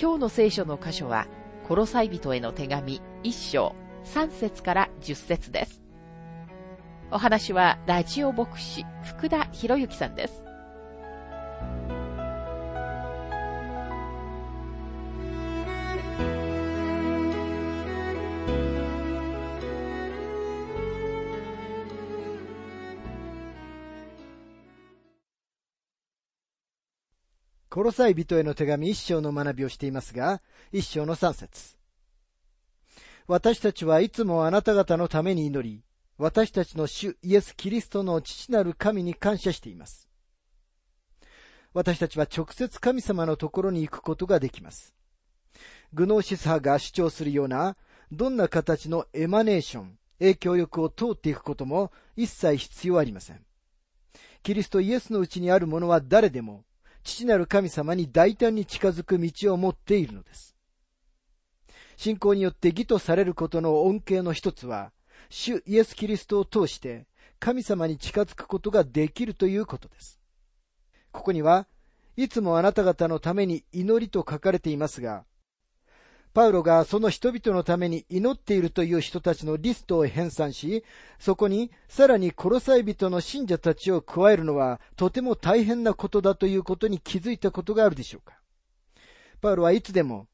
[0.00, 1.26] 今日の聖書の箇所は、
[1.68, 5.82] コロサイ人への手紙一章三節から十節です。
[7.10, 10.43] お話はラジオ牧師福田博之さんです。
[27.84, 30.40] ロサイ人への手紙一章の学びをしていますが、
[30.72, 31.76] 一章の三節。
[33.26, 35.82] 私たちはいつもあなた方のために祈り、
[36.16, 40.08] 私たちの主イエス・キリストの父なる神に感謝しています。
[41.74, 44.94] 私たちは直接神様のところに行くことができます。
[45.92, 47.76] グノーシス派が主張するような、
[48.10, 53.44] どんな形のエマネーション、影響力を通っていくことも一切必要ありません。
[54.42, 56.64] キリストイエスのうちにあるものは誰でも、
[57.04, 60.56] 父なる神様に大胆に近づく道を持っているのです。
[61.96, 64.90] 信仰によって義とされることの恩恵の一つは、
[65.28, 67.06] 主イエス・キリストを通して
[67.38, 70.18] 神様に近づくことができるということです。
[71.12, 71.68] ここには、
[72.16, 75.24] いつもあなた方のために祈りと書かれていますが、
[76.34, 80.84] パウロがその人々のために祈っているという人たちのリストを編纂し、
[81.20, 88.34] そこにさらに殺さい人の信者たちを加えるのはとても大変なことだということに気づいたことがあるでしょうか。
[89.40, 90.26] パウロはいつでも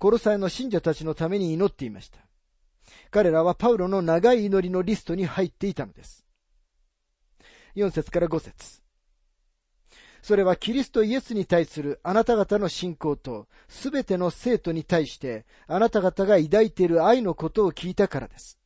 [0.00, 2.18] 殺さいの信者たちのために祈っていました。
[3.10, 6.24] 彼らはパウロの長い祈りのリストに入っていたのです。
[7.74, 8.85] 4節から5節
[10.26, 18.58] それはキリストイエスに対するあなた方の信仰と、すべての生徒に対して、あなた方が抱いている愛のことを聞いたからです。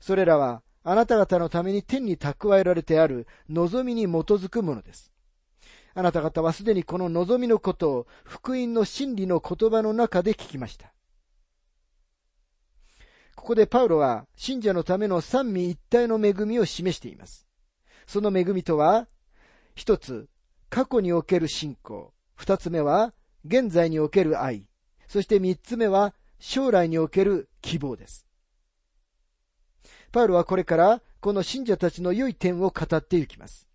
[0.00, 5.12] それらは、あなた方のために天に蓄えられてある望みに基づくものです。
[5.92, 10.94] あなた方はすでにこの望みのことを福音の真理の言葉の中で聞きました。
[13.34, 17.46] ここでパウロは信者のための三位一体の恵みを示しています。
[18.06, 19.08] その恵みとは、
[19.74, 20.30] 一つ、
[20.68, 22.12] 過去における信仰。
[22.34, 24.66] 二つ目は、現在における愛。
[25.08, 28.26] そして三つ目は、将来における希望です。
[30.12, 33.66] パウロはこれから、この信者たちの良い点を語っていきます。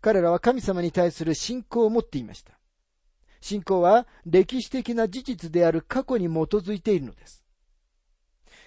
[0.00, 2.58] 彼らは神様に対する信仰を持っていました。
[3.40, 7.44] 信仰は歴史的な事実である過去に基づいているのです。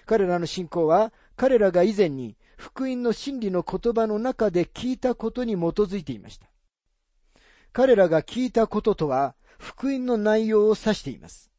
[0.06, 6.51] 彼らの信仰は彼らが以前に福音の真理の言葉の中で聞いたことに基づいていました。
[7.72, 11.50] 彼らが聞いたこととは、福音の内容を指しています。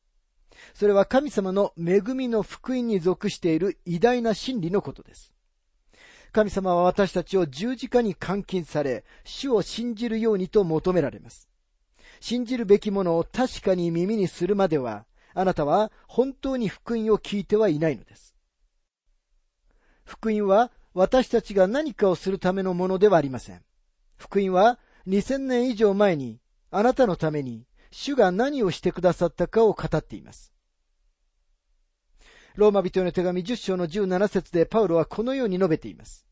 [0.73, 5.33] それは神様の恵みの福音に属している偉大な真理のことです。
[6.31, 11.47] 神様は私たちを十字架に監禁され、主を信じるようにと求められます。
[12.19, 18.35] 信じるべきものを確かに耳にするまでは、あなたは本当に福音を聞いてはいないのです。
[20.05, 23.61] 福音は私たちが何かをするためのものではありません。
[24.17, 26.39] 福音は2000年以上前に
[26.71, 30.53] あなたのために主が何をしてくださったかを語っています。
[32.55, 36.25] ローマ人への手紙10章の17節でパウロはこのように述べています。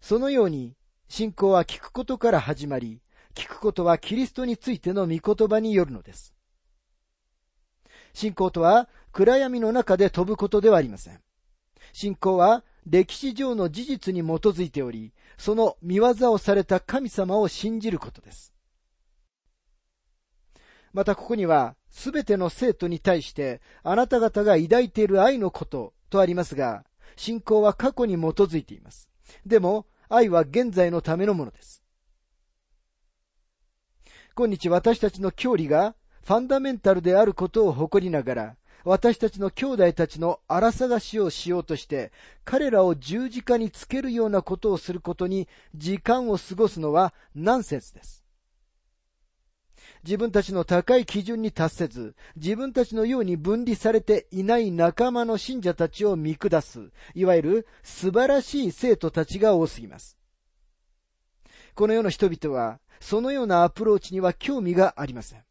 [0.00, 0.76] そのように
[1.08, 3.00] 信仰は聞くことから始まり、
[3.34, 6.34] 聞くことはキリストについての御言葉によるのです。
[8.12, 11.20] 信仰とは暗闇の中で飛ぶことではありません。
[11.92, 18.52] 信仰は歴史上の事実に基づいており、その見業をされた神様を信じることです。
[20.92, 26.84] またここには、すべての生徒に対して、あなた方が抱いている愛のこととありますが、
[27.16, 29.08] 信仰は過去に基づいています。
[29.46, 31.82] でも、愛は現在のためのものです。
[34.36, 42.12] 今日私たちの教理がファンダメンタルであることを誇りながら、私たちの兄弟たちの荒探しをしようとして、
[42.44, 48.24] 彼らを十字架につけるようなことをすることに時間を過ごすのはナンセンスです。
[50.02, 60.16] 自分たちの高い基準に達せず、自分たちのように分離されていない仲間の信者たちを見下す、いわゆる素晴らしい生徒たちが多すぎます。
[61.74, 65.44] この世の人々は、そのようなアプローチには興味がありません。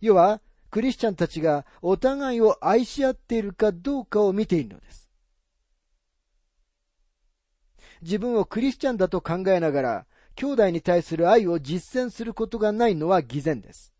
[0.00, 0.40] 要は、
[0.70, 5.10] クリスチャンたちがお互いを愛し合っているかどうかを見ているのです。
[8.02, 13.92] 自分をクリスチャンだと考えながら、兄弟に対する愛を実践することがないのは偽善です。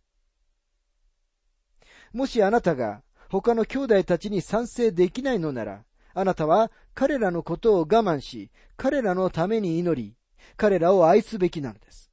[2.13, 5.85] もしあなたが他の兄弟たちに賛成できないのなら、
[6.15, 10.15] あなたは彼らのことを我慢し、彼らのために祈り、
[10.57, 12.06] 彼らを愛すべきなのです。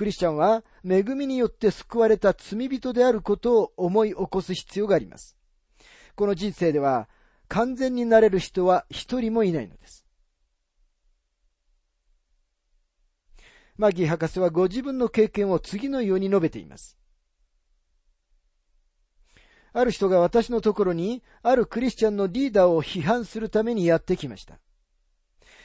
[0.00, 5.36] クリスチャンは恵みによって救われた罪人であることを思い起こす必要があります。
[6.14, 7.06] この人生では
[7.48, 10.06] 完全になれる人は一人もいないのです。
[13.76, 16.96] マギー博士はご自分の経験を次のように述べています。
[19.74, 24.60] ある人が私のところに、あるクリスチャンのリーダーを批判するためにやってきました。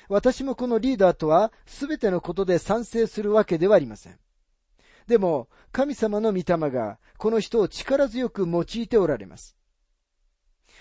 [0.10, 4.20] 私もこのリーダーとは全てのことで賛成するわけではありません。
[5.08, 9.56] でも、神様の御霊がこの人を力強く用いておられます。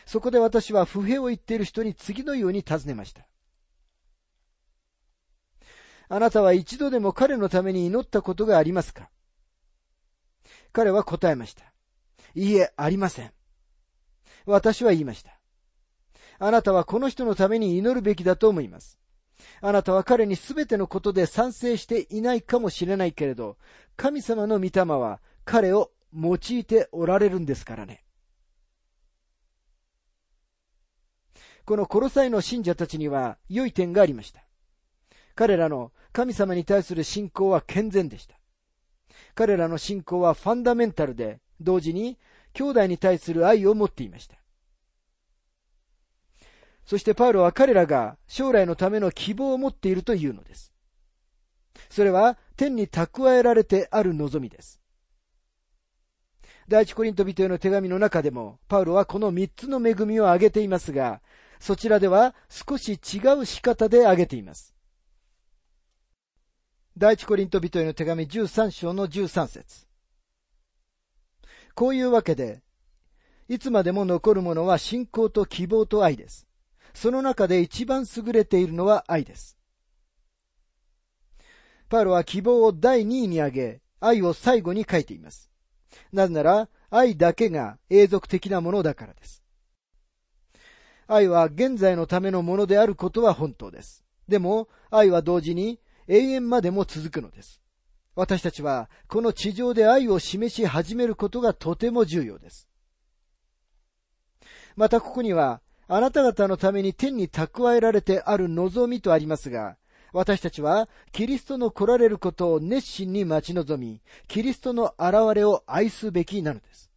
[0.06, 3.26] そこで私は不平を言っている人に次のように尋ねました。
[6.09, 9.09] あなたは一度でも彼のために祈ったことがありますか？
[10.73, 11.65] 彼は答えました。
[12.35, 13.32] いいえ、ありません。
[14.44, 15.38] 私は言いました。
[16.38, 18.99] あなたはこの人のために祈るべきだと思います。
[19.61, 23.56] あなたは彼にすべてのことで賛成していないかもしれないけれど、
[23.96, 28.05] 神様の御霊は彼を用いておられるんですからね。
[31.64, 34.44] このコロサイの信者たちには良い点がありました。
[35.35, 38.38] 彼らの神様に対する信仰は健全でした。
[39.35, 42.19] 彼らの信仰はファンダメンタルで、同時に
[42.52, 44.37] 兄弟に対する愛を持っていました。
[46.85, 50.74] そしてパウロは彼らが将来のための希望を持っているというのです。
[51.91, 54.81] それは天に蓄えられてある望みです。
[56.69, 61.21] 第一コリント人への手紙の中でも、パウロはこの三つの恵みを挙げていますが、
[61.61, 64.75] そちらでは少し違う仕方で挙げています。
[66.97, 69.87] 第一コリント人への手紙13章の13節
[71.75, 72.62] こういうわけで、
[73.49, 76.47] いつまでも残るものは信仰と希望と愛です。
[76.94, 79.59] その中で一番優れているのは愛です。
[81.94, 85.49] パウロは希望を第2位に挙げ、愛を最後に書いています。
[86.12, 89.44] なぜなら、愛だけが永続的なものだからです。
[91.06, 94.05] 愛は現在のためのものであることは本当です。
[94.26, 97.62] でも、愛は同時に永遠までも続くのです。
[98.17, 102.69] 私たちはこの地上で愛を示し始めることがとても重要です。
[104.75, 109.76] またここには、あなた方のために天に蓄えられてある望みとありますが、
[110.15, 116.89] 私たちはキリストの来られることを熱心に待ち望み、キリストの現れを愛すべきなのです。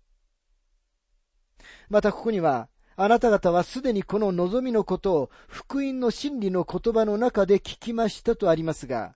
[1.90, 9.16] またここには、あなた方はすでにこの望みのことを福音の真理の言葉の中で聞きましたとありますが、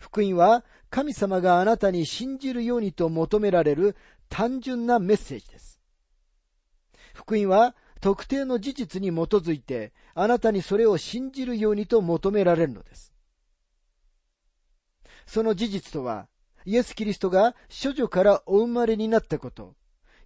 [0.00, 3.96] 福音は神様があなたに信じるようにと求められる
[4.30, 5.78] 単純なメッセージです。
[7.12, 13.11] 福音は特定の事実に基づいてあなたにそれを信じるようにと求められるのです。
[15.26, 16.28] その事実とは、
[16.64, 19.74] イエス・キリストが処女からお生まれになったこと、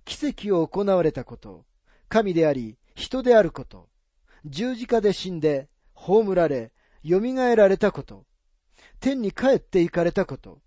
[0.05, 1.65] 奇跡を行われたこと、
[2.09, 3.89] 神であり、人であること、
[4.45, 6.73] 十字架で死んで、葬られ、
[7.05, 7.21] 蘇
[7.57, 8.27] られたこと、
[9.01, 10.61] 天に帰って行かれたこと、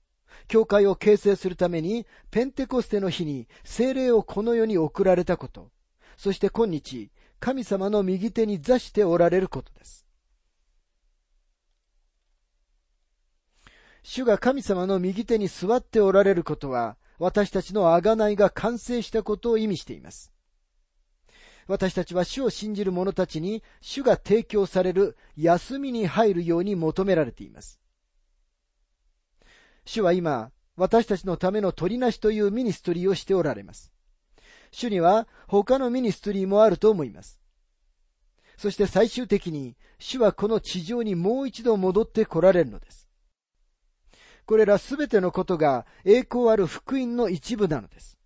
[0.47, 5.71] 教会を形成するためにペンテコステの日に精霊をこの世に送られたこと、
[6.17, 9.98] そして今日、神様の右手に座しておられることです。
[14.11, 20.33] 主が神様の右手に座っておられることは、私たちの贖いが完成したことを意味しています。
[21.67, 27.79] 私たちは主を信じる者たちに主が提供される休みに入るように求められています。
[29.85, 33.91] 主は今、私たちのための取りなしという ministry をしておられます。
[34.71, 37.39] 主には他の ministry もあると思います。
[38.57, 42.98] そして最終的に主はこの地上にもう一度戻って来られるのです。
[44.49, 48.17] これらすべてのことが栄光ある福音の一部なのです。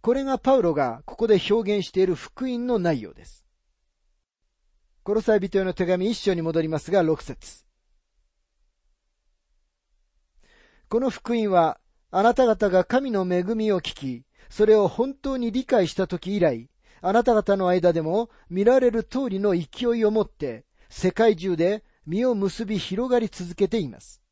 [0.00, 3.44] これがパウロがここで表現している福音の内容です。
[5.02, 7.66] コロサイ人への手紙一章に戻りますが、6節
[10.88, 11.78] この福音は、
[12.10, 16.70] あなた方が神の恵みを聞き、それを本当に理解した時以来、
[17.02, 24.22] あなた方の間でも見られる通りの勢いを持って、世界中で実を結び広がり続けています。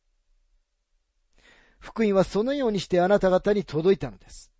[1.86, 4.50] 福音はそのようにしてあなた方に届いたのです。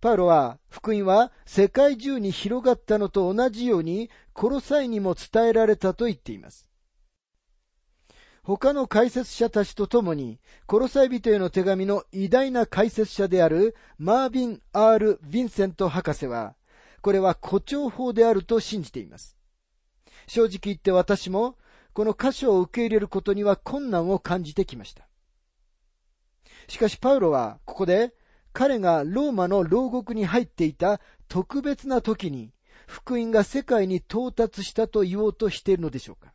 [0.00, 6.70] パウロは、福音は世界中に広がったのと同じように、コロサイにも伝えられたと言っています。
[8.42, 16.56] 他の解説者たちと共に、コロサイ人への手紙の偉大な解説者であるマービン・アール・ヴィンセント博士は、
[17.02, 19.36] これは誇張法であると信じています。
[20.26, 21.58] 正直言って私も、
[21.98, 25.08] この箇所を受け入れることには困難を感じてきました。
[26.68, 28.14] しかしパウロは、ここで、
[28.52, 32.52] 彼がローマの牢獄に入っていた特別な時に、
[32.86, 36.32] 福音が世界に到達したと言おうとしているのでしょうか。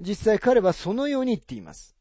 [0.00, 1.96] 実際彼はそのように言っています。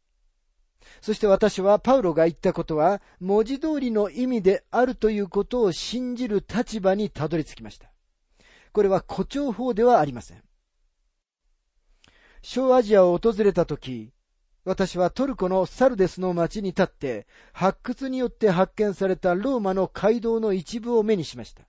[1.01, 7.91] そして私はパウロが言ったことは文字通りの意味であるということを信じる立場にたどり着きました。
[8.71, 10.43] これは誇張法ではありません。
[12.43, 14.11] 小アジアを訪れたとき、
[14.65, 21.63] 私はトルコのサルデスの町に立って、発掘によって発見されたローマの街道の一部を目にしました。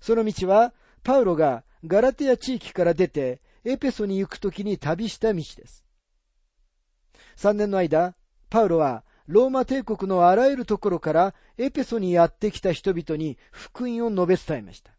[0.00, 5.84] その道は、パウロがガラテア地域から出て、エペソに行くときに旅した道です。
[7.36, 8.14] 3年の間、
[8.50, 14.97] パウロはローマ帝国のあらゆるところからエペソにやってきた人々に福音を述べ伝えました。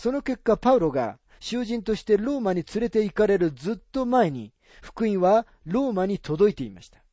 [0.00, 7.04] その結果、パウロが囚人としてローマに連れて行かれるずっと前に、福音はローマに届いていました。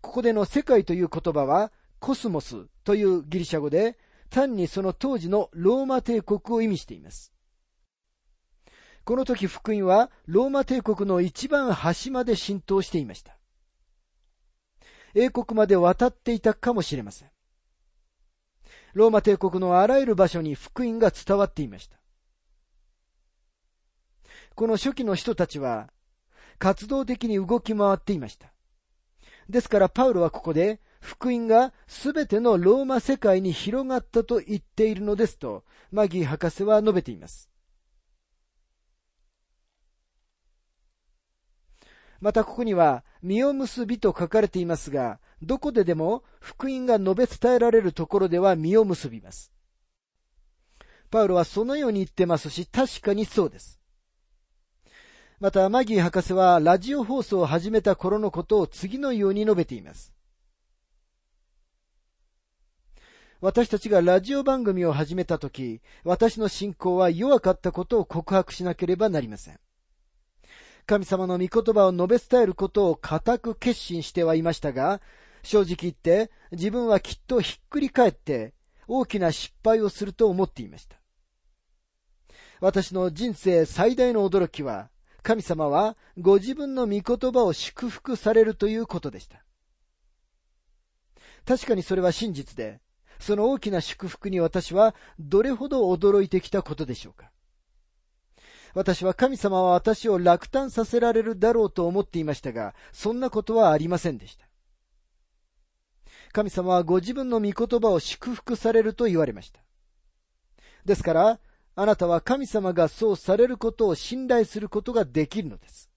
[0.00, 7.32] ここでの世界という言葉は、コスモスというギリシャ語で、単にその当時のローマ帝国を意味しています。
[9.02, 13.36] この時福音はローマ帝国の一番端まで浸透していました。
[15.12, 17.30] 英国まで渡っていたかもしれません。
[18.94, 21.98] ローマ帝国のあらゆる場所に福音が伝わっていました。
[24.54, 25.90] この初期の人たちは
[26.58, 28.52] 活動的に動き回っていました。
[29.48, 37.50] ですからパウロはここで福音がすべてのローマ世界に広がったと言っているのですと、マギー博士は述べています。
[42.20, 49.52] またここには、実を結びと書かれていますが、どこででも福音が述べ伝えられるところでは実を結びます。
[51.10, 53.80] パウロはそのように言ってますし、確かにそうです。
[55.40, 60.12] また、マギー博士はラジオ放送を始めた頃のことを次のように述べています。
[63.40, 69.58] 私たちがラジオ番組を始めたとき、私の信仰は弱かったことを告白しなければなりません。
[70.84, 75.00] 神様の御言葉を述べ伝えることを固く決心してはいましたが、
[75.42, 78.54] 正直言って自分はきっとひっくり返って
[78.86, 81.00] 大きな失敗をすると思っていました。
[82.60, 84.90] 私の人生最大の驚きは、
[85.22, 89.44] 神様はご自分の御言葉を祝福されるということでした。
[91.46, 92.80] 確かにそれは真実で、
[93.18, 97.30] その大きな祝福に私はどれほど驚いてきたことでしょうか。
[98.74, 104.49] 私は神様は私を落胆させられるだろうと思っていましたが、そんなことはありませんでした。
[106.32, 109.60] 神様はご自分の御言葉を祝福されると言われました。
[110.84, 111.40] ですから、
[111.74, 115.90] あなたは神様がそうされることを信頼することができるのです。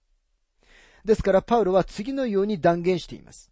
[1.05, 3.51] ですから、パウロは次のように断言しています。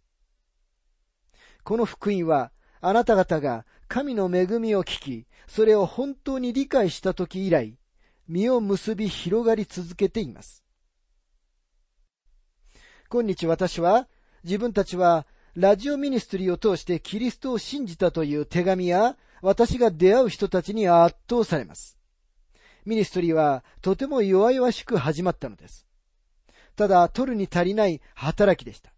[1.62, 7.78] この福音は、あなた方が神の恵みを聞き、それを本当に理解した時以来、
[8.26, 10.64] 実を結び広がり続けています。
[13.08, 14.08] 今日私は、
[14.42, 21.98] 自分たちはラジオミニストリーを通してキリストを信じたという手紙や、私が出会う人たちに圧倒されます。
[22.86, 25.86] ミニストリーはとても弱々しく始まったのです。
[26.74, 28.94] ただ、取るに足りない働きでした。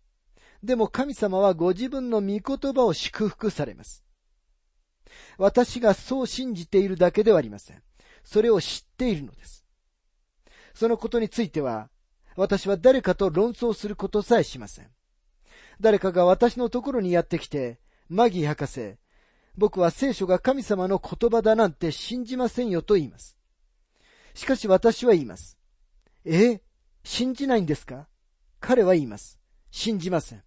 [0.62, 4.04] でも神様はご自分の御言葉を祝福されます。
[5.38, 7.82] 私がそう信じているだけではありません。
[8.23, 9.66] それを知っているのです。
[10.73, 11.90] そのことについては、
[12.37, 14.90] 私は誰かと論争することさえしません。
[15.81, 18.97] 誰かが私のところにやってきて、マギー博士、
[19.57, 23.37] 僕は聖書が神様の言葉だなんて信じませんよと言います。
[24.35, 25.59] しかし私は言います。
[26.25, 26.61] え
[27.04, 28.09] 信じないんですか？
[28.61, 29.38] 彼は言います。
[29.71, 30.43] 信じません。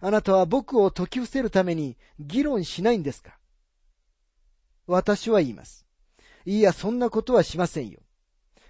[0.00, 3.38] あなたは僕を解き伏せるために議論しないんですか？
[4.86, 5.86] 私は言います。
[6.46, 8.00] いや、そんなことはしませんよ。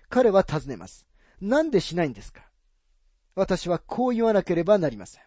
[0.09, 1.07] 彼は尋ねます。
[1.41, 2.43] なんでしないんですか？
[3.37, 5.23] 私はこう言わなければなりません。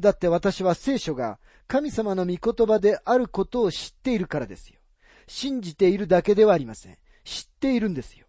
[0.00, 4.80] だって私は聖書が神様の御言葉であることを知っているからですよ。
[5.26, 6.98] 信じているだけではありません。
[7.24, 8.26] 知っているんですよ。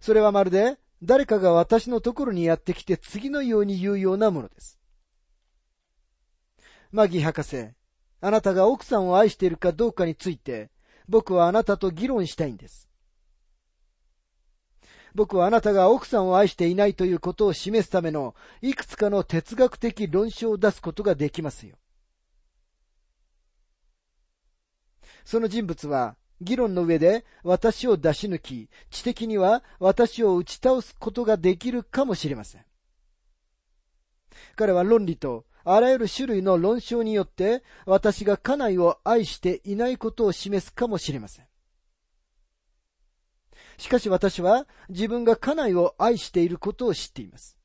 [0.00, 4.78] それはまるで誰かが私のところにやってきて次のように言うようなものです。
[6.92, 7.70] マギ博士、
[8.20, 10.70] あなたが奥さんを愛しているかどうかについて、
[11.08, 12.85] 僕はあなたと議論したいんです。
[15.16, 21.76] 僕はあなたが奥さんを愛していないということを示すためのいくつかの哲学的論証を出すことができますよ。
[25.24, 32.64] その人物は議論の上で私を出し抜き、知的には私を打ち倒すことができるかもしれません。
[34.54, 41.46] 彼は論理とあらゆる種類の論証によって私が家内を愛していないことを示すかもしれません。
[43.78, 47.56] しかし私は自分が家内を愛していることを知っています。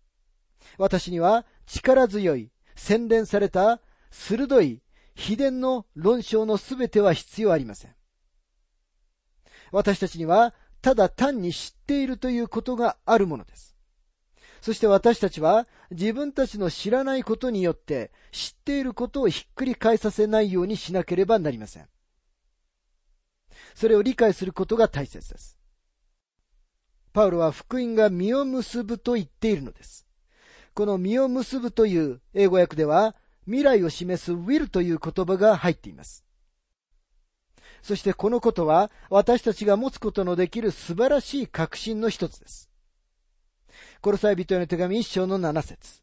[0.78, 4.82] 私には力強い、洗練された、鋭い、
[5.16, 7.96] 秘伝の論証のすべては必要ありません。
[9.72, 13.78] 私たちにはただ単に知っているということがあるものです。
[14.62, 21.88] そして私たちは自分たちの知らないことによって知っていることをひっくり返させないようにしなければなりません。
[23.74, 25.58] それを理解することが大切です。
[27.14, 30.08] パウロは福音が実を結ぶと言っているのです。
[30.74, 33.16] この実を結ぶという英語訳では
[33.46, 36.26] 未来を示す will という言葉が入っています。
[37.82, 42.70] そしてこのことは私たちが持つことのできる素晴らしい確信の一つです。
[44.02, 46.02] コロサイ人への手紙一章の七節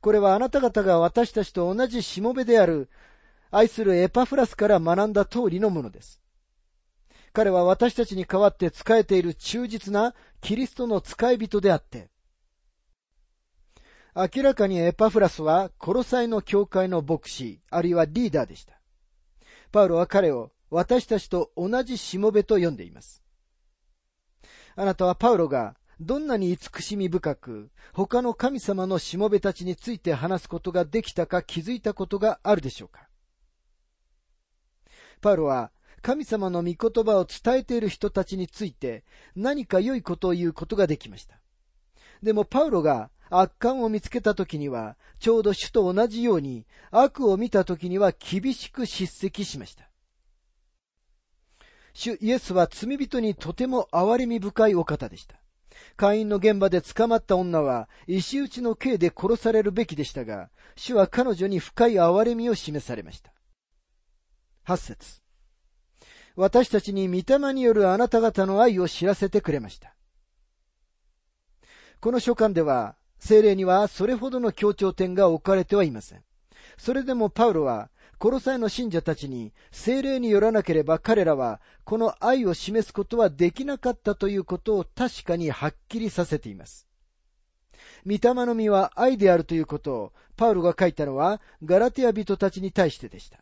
[0.00, 2.88] これはあなた方が私たちと同じしもべである
[3.50, 6.20] 愛するエパフラスから学んだ通りのものです。
[7.38, 12.10] 彼は私たちに代わって仕えている忠実なキリストの使い人であって、
[14.16, 18.80] 明らかにエパフラスはコロサイの教会の牧師、あるいはリーダーでした。
[19.70, 23.22] パウロは彼を私たちと同じしもべと呼んでいます。
[24.74, 33.08] あなたはパウロがどんなに慈しみ深く他の神様のしもべたちについて話すことができたか気づいたことがあるでしょうか
[35.20, 35.70] パウロは
[36.08, 39.04] 神様の御言葉を伝えている人たちについて
[39.36, 41.38] 何か良いことを言うことができました。
[42.22, 49.90] でもパウロが悪感を見つけた時には、ちょうど主と同じように、悪を見た時には厳しく叱責しました。
[51.92, 55.36] 主イエスは罪人にとても憐れみ深いお方でした。
[55.96, 63.30] 会員の現場で捕まった女は石打ちの刑で殺されるべきでしたが、主は彼女に深い憐れみを示されました。
[64.64, 65.27] 八節
[66.38, 69.96] 私たちに御霊によるあなた方の愛を知らせてくれました。
[71.98, 76.22] この書簡では、精霊にはそれほどの強調点が置かれてはいません。
[76.76, 86.86] それでもパウロは、コロサイの信者たちに精霊によらなければ彼らはこの愛を示すことはできなかったということを確かにはっきりさせています。
[88.06, 93.38] 御霊の実は愛であるということをパウロが書いたのはガラテヤ人たちに対してでした。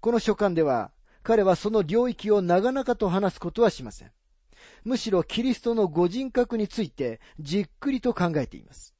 [0.00, 0.90] この書簡では
[1.22, 4.10] 彼はその領域を長々と話すことはしません。
[4.84, 8.94] むしろキリストのご人格についてじっくりと考えています。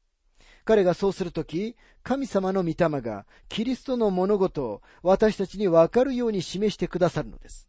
[0.64, 7.68] 彼がそうするとき、神様の御霊がキリストの物事を私たちにわかるように示してくださるのです。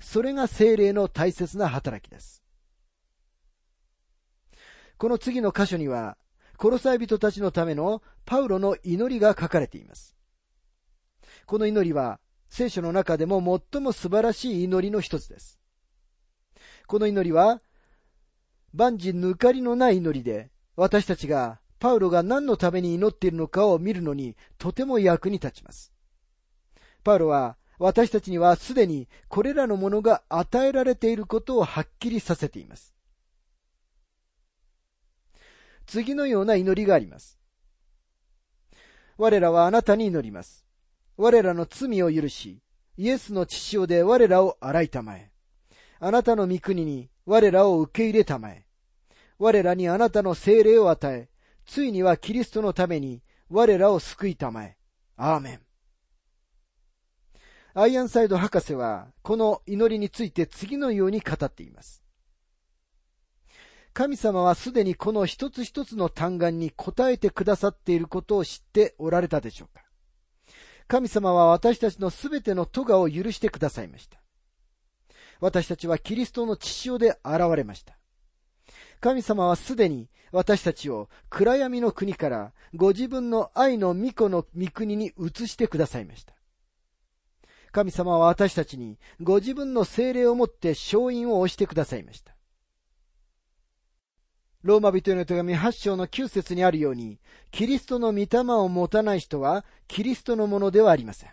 [0.00, 2.42] それが精霊の大切な働きです。
[4.98, 6.16] この次の箇所には、
[6.56, 10.16] コロサイ人たちのためのパウロの祈りが書かれています。
[11.46, 12.20] この祈りは
[12.52, 13.40] 聖書の中でも
[13.72, 15.58] 最も素晴らしい祈りの一つです。
[16.86, 17.62] この祈りは、
[18.74, 25.94] 万事抜かりのない祈りで、私たちがパウロが何のために祈っているのかを見るのにとても役に立ちます。
[27.02, 32.94] パウロは私たちにはすでにこれらのものが与えられていることをはっきりさせています。
[35.86, 37.38] 次のような祈りがあります。
[39.16, 40.66] 我らはあなたに祈ります。
[41.16, 42.62] 我らの罪を許し、
[42.96, 45.30] イエスの血潮で我らを洗いたまえ。
[46.00, 48.66] あなたの御国に我らを受け入れたまえ。
[49.38, 51.28] 我らにあなたの精霊を与え、
[51.66, 54.76] ついにはキリストのために我らを救いたまえ。
[55.16, 55.60] アーメン。
[57.74, 62.02] アイアンサイド博士は、この祈りについて次のように語っています。
[63.94, 69.81] 神様はすでにこの一つ一つの単眼に答えてくださっていることを知っておられたでしょうか？
[70.88, 74.18] 神様は私たちのすべての咎を許してくださいました。
[75.40, 77.96] 私たちはキリストの血潮で現れました。
[79.00, 86.34] 神様はすでに私たちを暗闇の国からご自分の愛の御子の御国に移してくださいました。
[87.72, 92.31] 神様は私たちにご自分の精霊をもって勝因を押してくださいました。
[94.62, 97.18] ローマ人への手紙8章の9節にあるように、
[97.50, 101.30] キリストの御霊を持たない人はキリストのものではありません。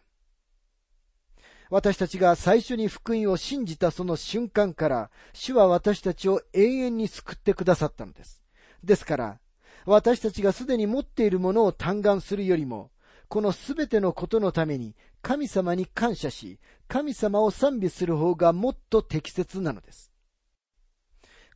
[1.70, 8.42] 私たちが最初に福音を信じたその瞬間から、主は私たちを永遠に救ってくださったのです。
[8.84, 9.40] ですから、
[9.86, 12.90] 私たちがすでに持っているものを嘆願するよりも、
[13.28, 20.09] このすべてのことのために神様に感謝し、神様を賛美する方がもっと適切なのです。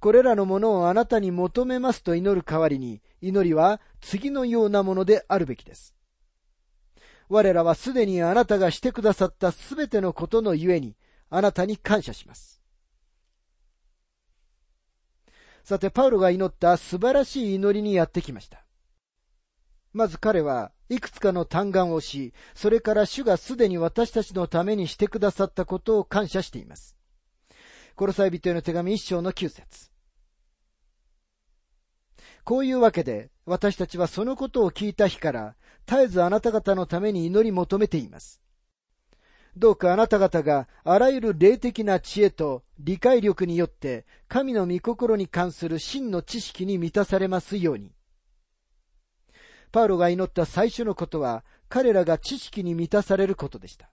[0.04, 5.96] これらのものをあなたに求めますと祈る代わりに、祈りは次のようなものであるべきです。
[7.30, 10.98] 我らはすでにあなたがしてくださったすべてのことのゆえに、
[11.30, 12.62] あなたに感謝します。
[15.64, 18.66] さて、パウロが祈った素晴らしい祈りにやってきました。
[19.94, 26.98] まず彼はいくつかの嘆願をし、それから主がすでに私たちのためにしてくださったことを感謝しています。
[27.96, 29.93] コロサイ人への手紙一章の九節
[32.44, 38.42] こういうわけで、私たちはそのことを聞いた日から、絶えずあなた方のために祈り求めています。
[39.56, 47.92] どうかあなた方があらゆる霊的な知恵と理解力によって神の御心に関する真の知識に満たされますように。
[49.72, 53.92] パウロが祈った最初のことは彼らが知識に満たされることでした。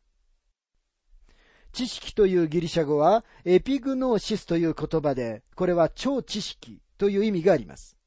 [1.72, 7.99] 知識というギリシャ語はエピグノーシスという言葉で、これは超知識という意味があります。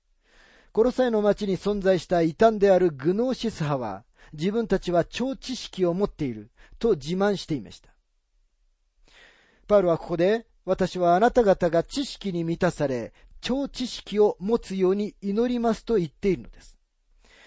[0.73, 7.93] コロサイの町に存在した異端であるグノーシス派は、自分たちは超知識を持っていると自慢していました。
[9.67, 16.79] パウロはここで、私はあなた方が知識に満たされ、超知識を持つように祈りますと言っているのです。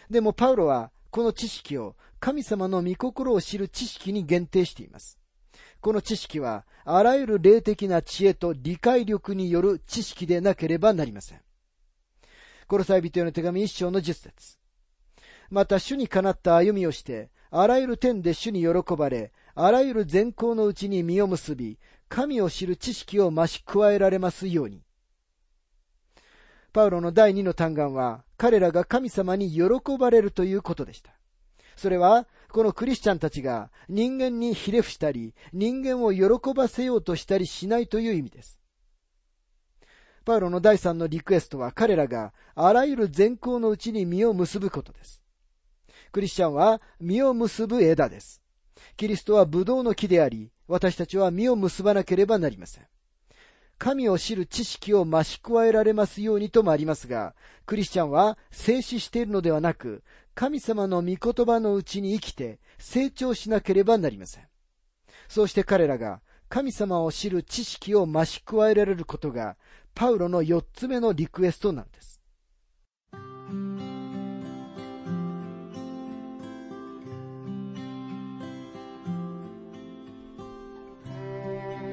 [0.08, 5.18] でもパウロは、この知識を神様の御心を知る知識に限定しています。
[5.80, 11.45] この知識は、あらゆる霊的な知恵と理解力による知識でなければなりません。
[12.66, 14.58] コロサイ人への手紙一章の十節
[15.50, 24.82] また主にかなった歩みをして、あらゆる点で主に喜ばれ、あらゆる善行のうちに実を結び、神を知る知識を増し加えられますように。
[26.72, 29.62] パウロの第二の嘆願は、彼らが神様に喜
[29.98, 31.12] ばれるということでした。
[31.76, 38.58] それは、このクリスチャンたちが人間にひれ伏したり、人間を喜ばせようとしたりしないという意味です。
[40.26, 45.22] パウロの第三のリクエストは彼らがあらゆる善行のうちに実を結ぶことです。
[46.10, 48.42] クリスチャンは実を結ぶ枝です。
[48.96, 52.86] キリストはブドウの木であり、私たちは実を結ばなければなりません。
[53.78, 60.02] 神を知る知識を増し加えられますようにともありますが、クリスチャンは静止しているのではなく、
[60.34, 64.48] 神様の御言葉のうちに生きて成長しなければなりません。
[65.28, 69.56] そうして彼らが神様を知る知識を増し加えられることが
[69.98, 72.20] パウロの四つ目のリクエストなんです。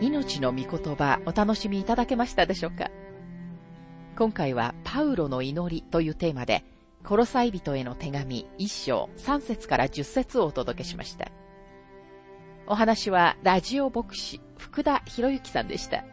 [0.02, 2.92] 命の御言葉お楽しみいただけましたでしょうか？
[4.18, 6.66] 今回はパウロの祈りというテーマで、
[7.06, 11.32] コロサイ人への手紙一章三節から十節をお届けしました。
[12.68, 16.04] お話はラジオ牧師福田博之さんでした。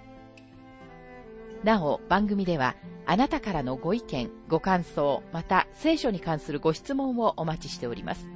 [1.64, 2.74] なお、番組では、
[3.06, 8.28] あなたからのご意見、ご感想、また聖書に関するご質問をお待ちしております。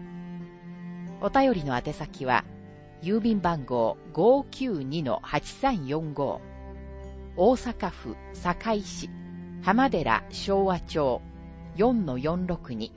[1.23, 2.45] お便りの宛先は、
[3.05, 6.41] 郵便番号592-8345
[7.37, 9.11] 大阪府堺市
[9.63, 11.21] 浜寺昭和町
[11.77, 12.93] 4-462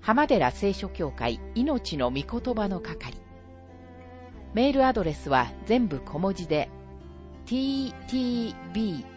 [0.00, 3.22] 浜寺聖書協会命の御言葉の係
[4.52, 6.68] メールアドレスは全部小文字で
[7.46, 9.13] ttb